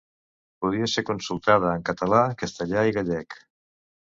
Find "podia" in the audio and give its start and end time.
0.63-0.87